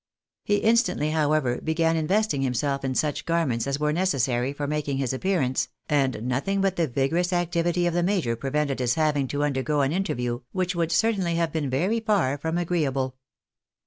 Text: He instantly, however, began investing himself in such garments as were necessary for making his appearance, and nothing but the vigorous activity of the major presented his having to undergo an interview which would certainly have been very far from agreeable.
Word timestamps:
He 0.43 0.55
instantly, 0.55 1.11
however, 1.11 1.61
began 1.61 1.95
investing 1.95 2.41
himself 2.41 2.83
in 2.83 2.95
such 2.95 3.23
garments 3.27 3.67
as 3.67 3.79
were 3.79 3.93
necessary 3.93 4.51
for 4.51 4.65
making 4.65 4.97
his 4.97 5.13
appearance, 5.13 5.69
and 5.87 6.23
nothing 6.23 6.59
but 6.59 6.75
the 6.75 6.87
vigorous 6.87 7.31
activity 7.31 7.85
of 7.85 7.93
the 7.93 8.01
major 8.01 8.35
presented 8.35 8.79
his 8.79 8.95
having 8.95 9.27
to 9.27 9.43
undergo 9.43 9.81
an 9.81 9.91
interview 9.91 10.39
which 10.53 10.73
would 10.75 10.91
certainly 10.91 11.35
have 11.35 11.51
been 11.53 11.69
very 11.69 11.99
far 11.99 12.39
from 12.39 12.57
agreeable. 12.57 13.15